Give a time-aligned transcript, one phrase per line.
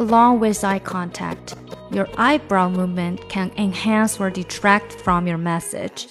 [0.00, 1.56] Along with eye contact,
[1.90, 6.08] your eyebrow movement can enhance or detract from your message.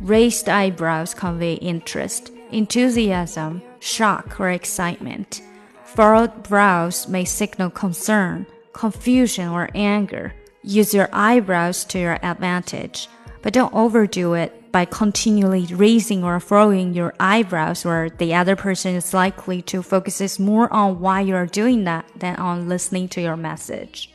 [0.00, 5.42] Raised eyebrows convey interest, enthusiasm, shock, or excitement.
[5.84, 10.32] Furrowed brows may signal concern, confusion, or anger.
[10.62, 13.06] Use your eyebrows to your advantage,
[13.42, 18.99] but don't overdo it by continually raising or furrowing your eyebrows, where the other person
[18.99, 23.21] is likely to focus more on why you are doing that than on listening to
[23.21, 24.09] your message.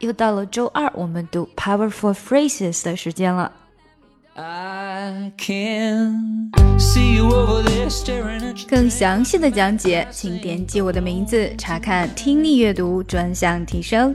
[0.00, 3.50] 又到了周二，我们读 powerful phrases 的时间了。
[8.68, 14.14] 更详细的讲解，请点击我的名字查看听力阅读专项提升。